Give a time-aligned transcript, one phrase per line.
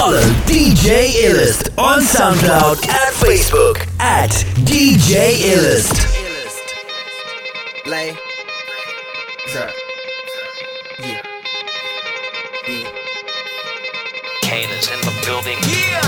[0.00, 4.30] Follow DJ Illust on SoundCloud and Facebook at
[4.64, 5.92] DJ Illust.
[7.84, 8.16] Lay.
[9.52, 9.70] Sir.
[11.00, 11.20] Yeah.
[12.66, 12.88] Yeah.
[14.40, 15.58] Kane is in the building.
[15.68, 16.00] Yeah.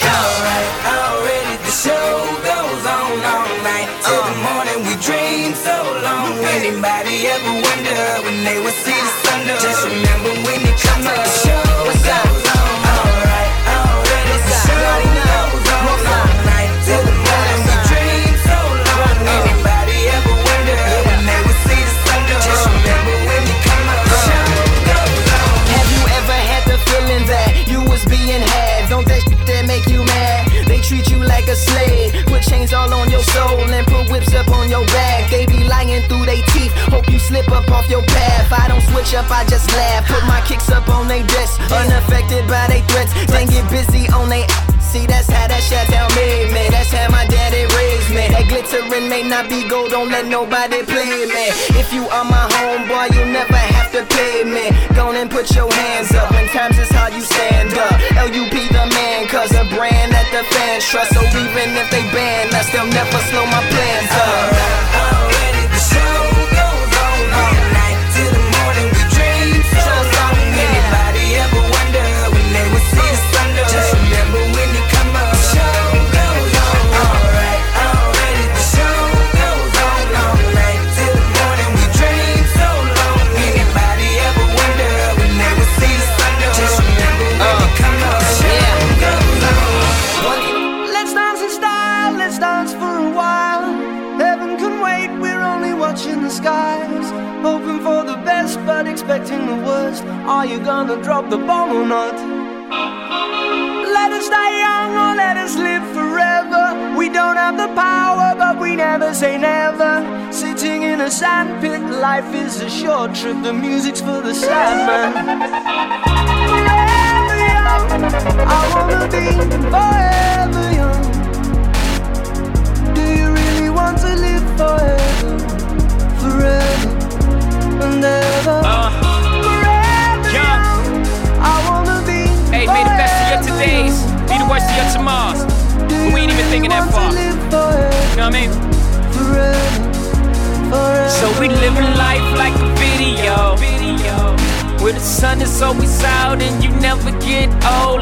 [0.00, 2.08] Alright, already the show
[2.48, 4.48] goes on all night till the uh.
[4.48, 4.78] morning.
[4.88, 6.32] We dream so long.
[6.56, 9.40] Anybody ever wonder when they would see the sun?
[9.60, 11.69] Just remember when you come up.
[32.72, 35.30] All on your soul and put whips up on your back.
[35.30, 38.52] They be lying through they teeth, hope you slip up off your path.
[38.52, 40.06] I don't switch up, I just laugh.
[40.06, 43.12] Put my kicks up on they desk, unaffected by they threats.
[43.26, 44.46] Then get busy on they.
[44.90, 46.66] See, that's how that shit down me, me.
[46.66, 48.26] That's how my daddy raised me.
[48.26, 51.46] That glittering may not be gold, don't let nobody play me.
[51.78, 54.74] If you are my homeboy, you'll never have to pay me.
[54.98, 56.34] Go and put your hands up.
[56.34, 58.02] When times is hard, you stand up.
[58.34, 61.14] Lupe the man, cause a brand that the fans trust.
[61.14, 65.39] So even if they ban us, they'll never slow my plans up.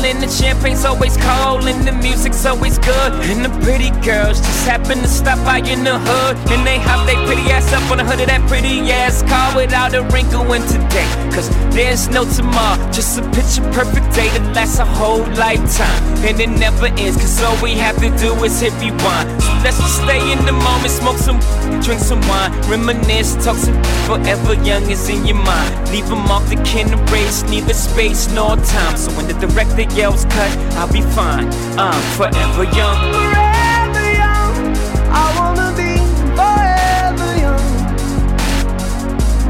[0.08, 3.12] And the champagne's always cold and the music's always good.
[3.28, 7.06] And the pretty girls just happen to stop by in the hood And they hop
[7.06, 10.50] their pretty ass up on the hood of that pretty ass car Without a wrinkle
[10.54, 11.04] in today.
[11.30, 16.02] Cause there's no tomorrow Just a picture perfect day that lasts a whole lifetime.
[16.24, 19.28] And it never ends cause all we have to do is hit rewind
[19.62, 21.38] let's just stay in the moment, smoke some,
[21.82, 25.91] drink some wine Reminisce, talk some forever young is in your mind.
[25.91, 28.97] Leave them off the can erase neither space nor time.
[28.97, 31.48] So when the director yells cut, I'll be fine.
[31.78, 33.12] I'm forever young.
[33.12, 34.76] Forever young,
[35.10, 35.98] I wanna be
[36.38, 37.66] forever young.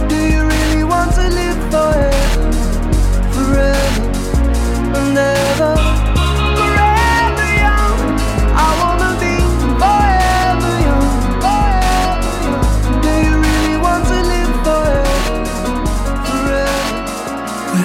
[0.08, 2.52] Do you really want to live forever,
[3.32, 4.08] forever?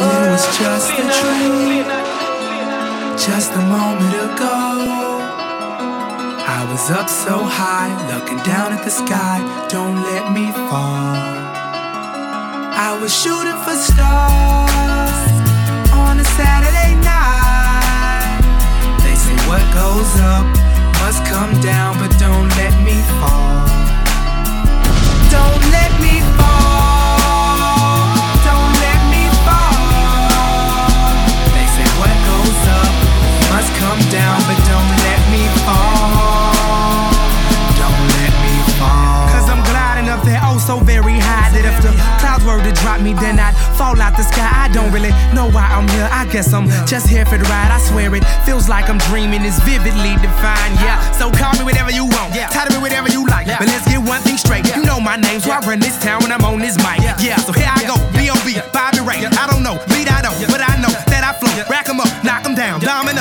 [0.03, 1.85] It was just a dream,
[3.17, 4.59] just a moment ago.
[6.45, 9.37] I was up so high, looking down at the sky.
[9.69, 11.43] Don't let me fall.
[12.87, 15.33] I was shooting for stars
[15.93, 18.43] on a Saturday night.
[19.03, 20.45] They say what goes up
[21.03, 23.67] must come down, but don't let me fall.
[25.29, 26.22] Don't let me
[43.03, 44.47] me, then I'd fall out the sky.
[44.47, 46.07] I don't really know why I'm here.
[46.11, 47.71] I guess I'm just here for the ride.
[47.71, 49.43] I swear it feels like I'm dreaming.
[49.43, 50.79] It's vividly defined.
[50.79, 52.33] Yeah, so call me whatever you want.
[52.33, 52.47] Yeah.
[52.47, 53.47] Title me whatever you like.
[53.47, 53.59] Yeah.
[53.59, 54.65] But let's get one thing straight.
[54.71, 57.03] You know my name, so I run this town when I'm on this mic.
[57.19, 57.99] Yeah, so here I go.
[58.15, 58.57] B.O.B.
[58.71, 59.25] Bobby Ray.
[59.27, 61.51] I don't know, beat I don't, but I know that I flow.
[61.69, 63.12] Rack 'em up, knock 'em down, dominoes.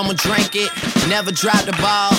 [0.00, 0.72] Someone drink it.
[1.10, 2.16] Never drop the ball.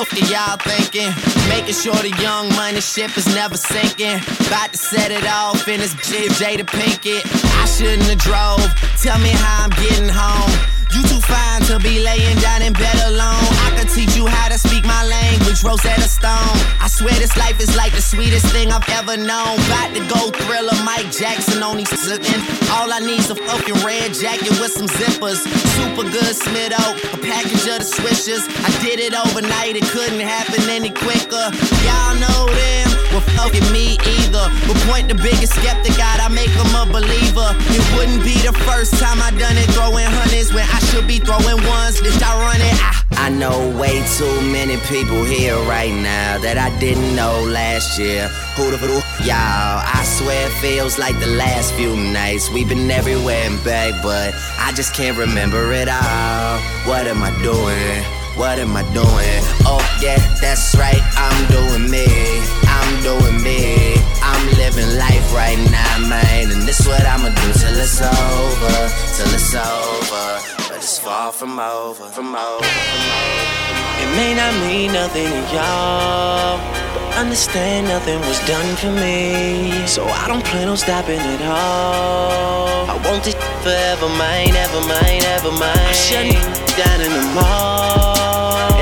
[0.00, 1.10] Okay, y'all thinking.
[1.48, 4.18] Making sure the young money ship is never sinking.
[4.46, 7.26] About to set it off in this Jada Pinkett.
[7.60, 9.02] I shouldn't have drove.
[9.02, 10.73] Tell me how I'm getting home.
[10.94, 13.50] You too fine to be laying down in bed alone.
[13.66, 16.54] I can teach you how to speak my language, Rosetta Stone.
[16.78, 19.58] I swear this life is like the sweetest thing I've ever known.
[19.66, 22.38] About to go thriller, Mike Jackson on these sitting.
[22.70, 25.42] All I need's a fucking red jacket with some zippers.
[25.74, 28.46] Super good Smitto, a package of the swishers.
[28.62, 31.50] I did it overnight, it couldn't happen any quicker.
[31.82, 32.83] Y'all know them,
[33.14, 34.50] well fucking me either.
[34.66, 37.54] But point the biggest skeptic out, I make them a believer.
[37.70, 41.22] It wouldn't be the first time I done it, throwing hundreds when I should be
[41.22, 42.02] throwing ones.
[42.02, 42.76] Bitch, I run it.
[42.82, 47.98] I, I know way too many people here right now that I didn't know last
[47.98, 48.26] year.
[48.58, 49.78] Who the fuck, y'all?
[49.78, 52.50] I swear it feels like the last few nights.
[52.50, 56.58] We've been everywhere and back, but I just can't remember it all.
[56.90, 58.02] What am I doing?
[58.36, 59.40] What am I doing?
[59.62, 62.63] Oh, yeah, that's right, I'm doing me.
[62.94, 63.96] I'm doing me.
[64.22, 66.52] I'm living life right now, man.
[66.52, 68.76] And this what I'ma do till it's over.
[69.16, 70.26] Till it's over
[70.68, 73.54] But it's far from over, from over, from over.
[73.98, 76.58] It may not mean nothing to y'all,
[76.94, 79.86] but understand nothing was done for me.
[79.88, 82.86] So I don't plan on stopping at all.
[82.90, 85.90] I want it forever mine, ever mine, ever mine.
[85.90, 86.42] I'm shutting
[86.78, 88.13] down in the mall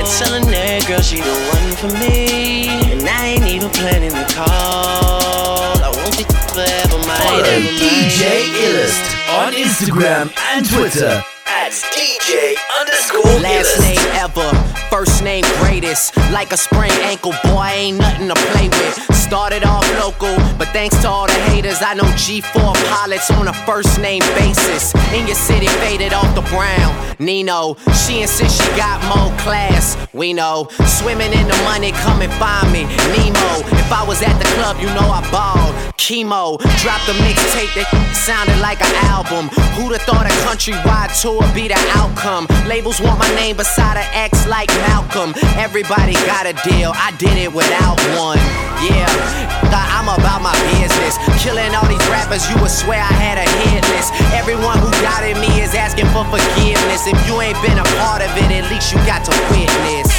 [0.03, 4.27] and telling that girl she the one for me, and I ain't even planning to
[4.35, 5.79] call.
[5.79, 7.43] I want this forever mine, Follow.
[7.79, 9.05] DJ Illest
[9.39, 11.23] on Instagram and Twitter
[11.73, 14.51] that's DJ underscore Last name ever,
[14.91, 16.17] first name greatest.
[16.31, 19.15] Like a sprained ankle, boy, ain't nothing to play with.
[19.15, 23.55] Started off local, but thanks to all the haters, I know G4 pilots on a
[23.65, 24.95] first name basis.
[25.15, 27.17] In your city, faded off the brown.
[27.19, 29.97] Nino, she insists she got more class.
[30.13, 32.85] We know, swimming in the money, come and find me.
[33.13, 35.75] Nemo, if I was at the club, you know I balled.
[35.99, 39.51] Chemo, dropped a mixtape that sounded like an album.
[39.79, 42.47] Who'da thought a countrywide tour be the outcome?
[42.67, 45.35] Labels want my name beside an X like Malcolm.
[45.59, 48.39] Everybody got a deal, I did it without one.
[48.83, 49.07] Yeah,
[50.03, 51.15] I'm about my business.
[51.39, 54.11] Killing all these rappers, you would swear I had a hit list.
[54.35, 57.07] Everyone who doubted me is asking for forgiveness.
[57.07, 60.11] If you ain't been a part of it, at least you got to witness.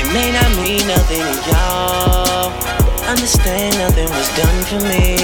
[0.00, 2.52] It may not mean nothing to y'all.
[3.06, 5.14] Understand nothing was done for me.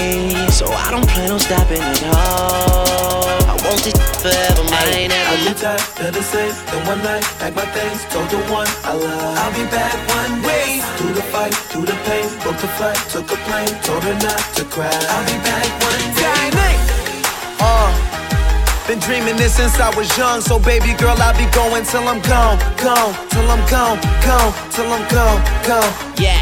[0.51, 3.27] So I don't plan on stopping at all.
[3.43, 5.11] I want this forever, mine.
[5.11, 6.55] I get tired of the same.
[6.71, 9.37] Then one night, pack my things, told the one I love.
[9.37, 10.79] I'll be back one way.
[10.95, 14.41] Through the fight, through the pain, booked the flight, took a plane, told her not
[14.55, 14.87] to cry.
[14.87, 16.73] I'll be back one day.
[17.59, 18.02] Uh,
[18.87, 22.19] been dreaming this since I was young, so baby girl, I'll be going till I'm
[22.21, 25.91] gone, gone, till I'm gone, gone, till I'm gone, gone.
[26.19, 26.39] Yeah.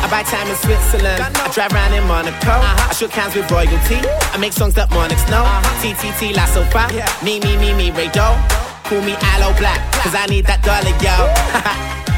[0.00, 1.20] I buy time in Switzerland.
[1.22, 2.50] I drive around in Monaco.
[2.50, 2.90] Uh-huh.
[2.90, 4.00] I shook hands with royalty.
[4.32, 5.44] I make songs that monarchs know.
[5.44, 5.82] Uh-huh.
[5.82, 6.88] TTT La Sofa.
[6.94, 7.06] Yeah.
[7.22, 8.36] Me, me, me, me, Ray Doe.
[8.88, 11.14] Call me Aloe Blacc, cause I need that dollar, yo.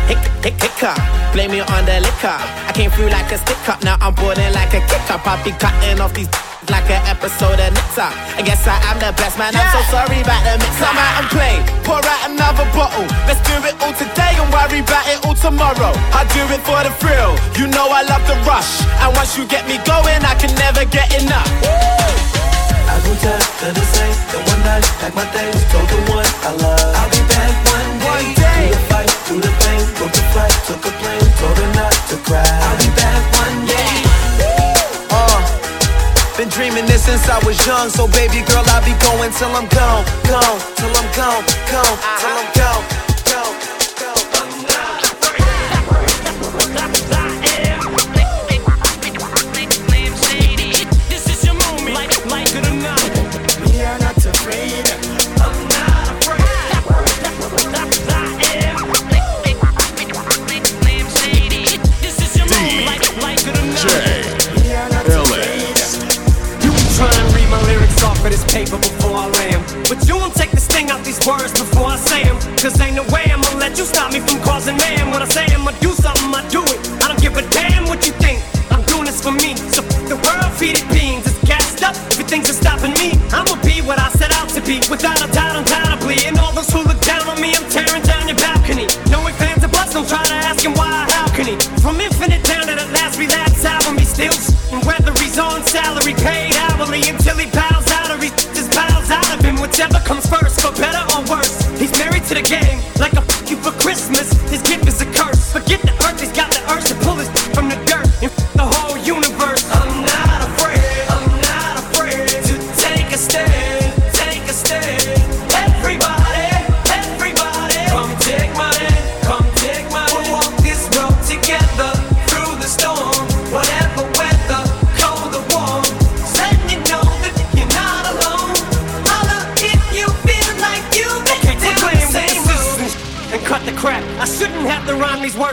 [0.08, 0.94] hick, hick, hicker.
[1.32, 2.38] Blame me on the liquor.
[2.68, 5.26] I came through like a stick up, now I'm boarding like a kick up.
[5.26, 6.28] I be cutting off these
[6.70, 8.12] like an episode of Nixon.
[8.38, 9.50] I guess I am the best man.
[9.56, 10.78] I'm so sorry about the mix.
[10.78, 11.56] I'm out and play.
[11.82, 13.06] Pour out another bottle.
[13.26, 15.92] Let's do it all today and worry about it all tomorrow.
[16.14, 17.34] I do it for the thrill.
[17.58, 18.84] You know I love the rush.
[19.02, 21.48] And once you get me going, I can never get enough.
[22.86, 24.16] I go tell to the same.
[24.30, 26.92] the one night, pack my things, told the one I love.
[26.94, 28.06] I'll be back one day.
[28.06, 28.62] One day.
[28.62, 31.94] Through the fight, through the pain, booked a flight, took a plane, told her not
[32.12, 32.44] to cry.
[32.44, 33.81] I'll be back one day.
[36.54, 40.04] Dreaming this since I was young, so baby girl, I'll be going till I'm gone,
[40.28, 43.11] gone, till I'm gone, gone, till I'm gone,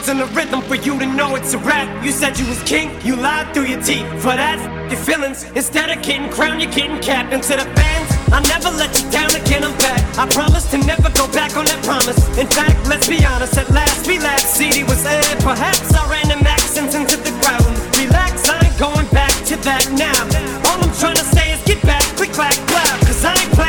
[0.10, 1.86] in the rhythm for you to know it's a rap.
[2.04, 4.06] You said you was king, you lied through your teeth.
[4.18, 4.58] For that,
[4.90, 5.44] your feelings.
[5.54, 7.32] Instead of getting crowned, you're getting capped.
[7.32, 10.02] And to the fans, I'll never let you down again, I'm back.
[10.18, 12.18] I promise to never go back on that promise.
[12.42, 14.50] In fact, let's be honest, at last we laughed.
[14.50, 17.70] CD was aired, perhaps I ran them accents into the ground.
[18.02, 20.18] Relax, I ain't going back to that now.
[20.70, 22.98] All I'm trying to say is get back, click, clack, clap.
[23.06, 23.69] Cause I ain't playing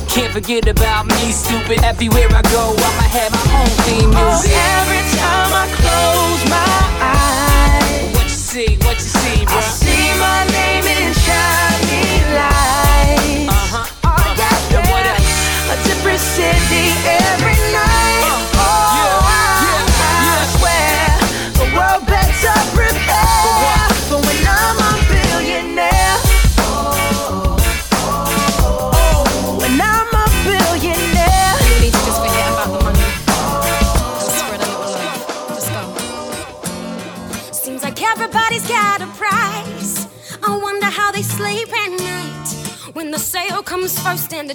[0.11, 1.83] can't forget about me, stupid.
[1.83, 4.51] Everywhere I go, I'ma have my own theme Oh, music.
[4.51, 7.50] every time I close my eyes,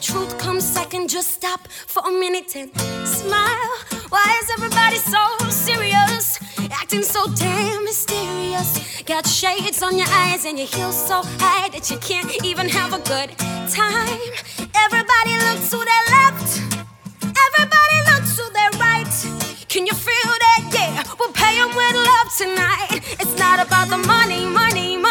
[0.07, 2.71] truth comes second, just stop for a minute and
[3.05, 3.73] smile.
[4.09, 6.39] Why is everybody so serious?
[6.71, 9.03] Acting so damn mysterious.
[9.03, 12.93] Got shades on your eyes and your heels so high that you can't even have
[12.93, 13.31] a good
[13.69, 14.31] time.
[14.85, 16.49] Everybody looks to their left.
[17.47, 19.15] Everybody looks to their right.
[19.69, 20.61] Can you feel that?
[20.73, 23.03] Yeah, we'll pay 'em with love tonight.
[23.23, 25.06] It's not about the money, money, money.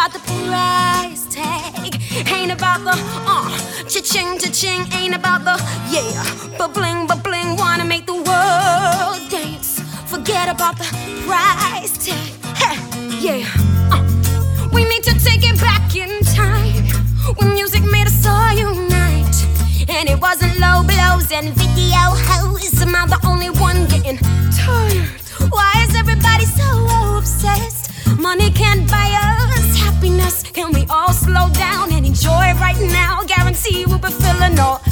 [0.00, 1.92] About the price tag.
[2.32, 2.94] Ain't about the
[3.28, 3.50] uh,
[3.86, 4.82] cha-ching, cha-ching.
[4.94, 5.56] Ain't about the
[5.90, 6.24] yeah,
[6.56, 7.54] but bling, but bling.
[7.56, 9.80] Wanna make the world dance.
[10.08, 10.84] Forget about the
[11.26, 12.32] price tag.
[12.56, 12.76] Hey,
[13.20, 13.92] yeah.
[13.92, 14.02] Uh.
[14.72, 16.84] We need to take it back in time
[17.36, 19.36] when music made us all unite.
[19.90, 22.80] And it wasn't low blows and video hoes.
[22.80, 24.16] Am I the only one getting
[24.56, 25.20] tired?
[25.50, 26.69] Why is everybody so
[30.90, 33.22] all slow down and enjoy right now?
[33.26, 34.82] Guarantee we'll be feeling all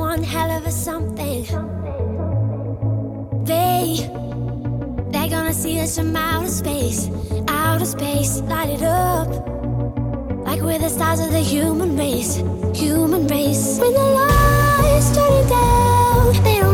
[0.00, 1.44] one hell of a something.
[3.44, 4.08] They,
[5.10, 7.10] they're gonna see us from outer space,
[7.48, 9.28] outer space, light it up.
[10.46, 12.36] Like we're the stars of the human race,
[12.74, 13.78] human race.
[13.78, 16.69] When the lights turning down, they don't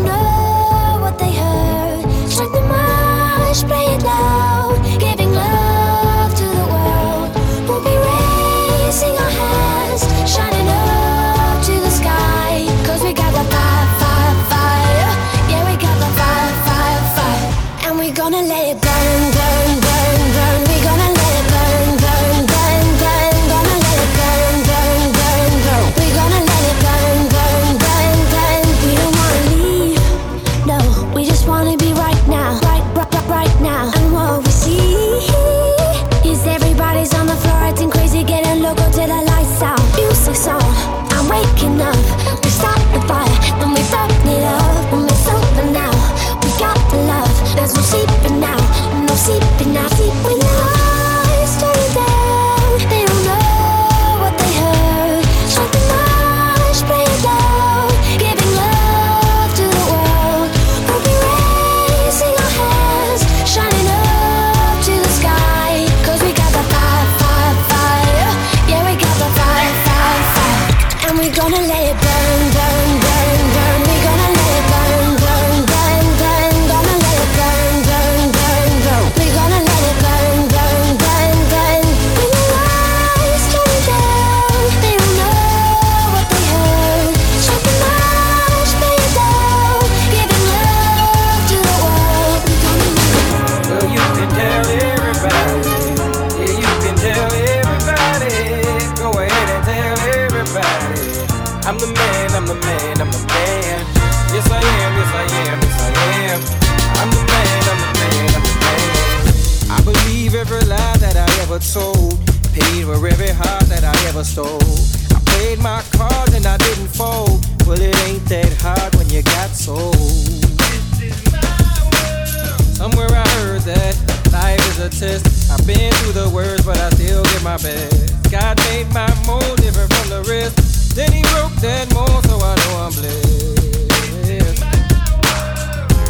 [124.99, 125.51] test.
[125.51, 128.31] I've been through the worst, but I still get my best.
[128.31, 130.97] God made my mold different from the rest.
[130.97, 134.65] Then he broke that mold, so I know I'm blessed.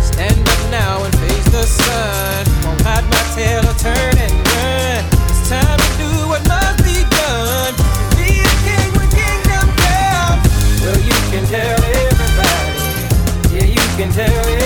[0.07, 2.46] Stand up now and face the sun.
[2.62, 5.03] Won't hide my tail or turn and run.
[5.35, 7.75] It's time to do what must be done.
[8.14, 10.46] Be a king when kingdom comes.
[10.87, 12.70] Well, you can tell everybody.
[13.51, 14.65] Yeah, you can tell everybody.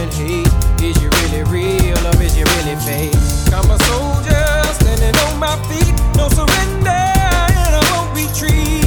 [0.00, 0.48] and hate?
[0.82, 3.14] Is you really real or is you really fake?
[3.52, 4.46] I'm a soldier
[4.80, 8.79] standing on my feet, no surrender, and I won't retreat.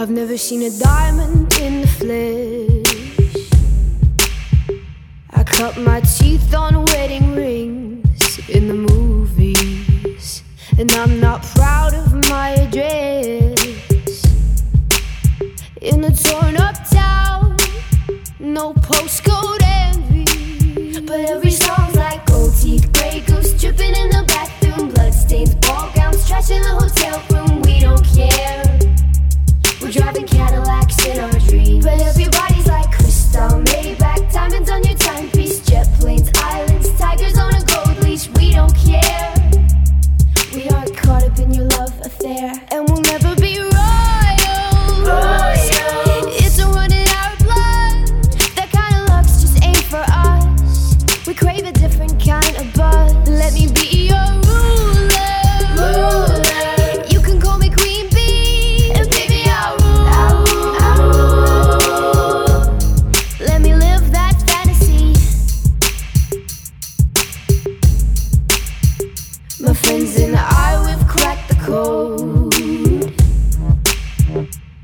[0.00, 3.50] I've never seen a diamond in the flesh.
[5.30, 10.44] I cut my teeth on wedding rings in the movies,
[10.78, 14.22] and I'm not proud of my address.
[15.80, 17.56] In a torn up town,
[18.38, 19.67] no postcode.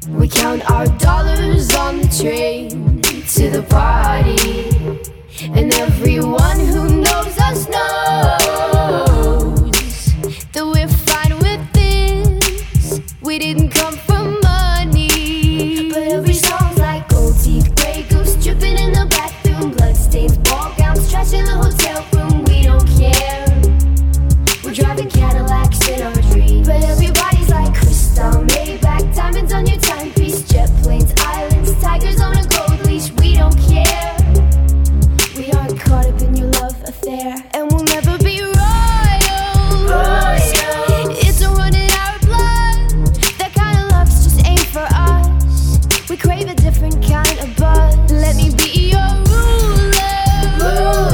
[0.08, 4.68] We count our dollars on the train to the party,
[5.58, 6.93] and everyone who
[47.08, 47.54] kind of.
[48.10, 49.94] Let me be your ruler.
[50.58, 51.13] ruler.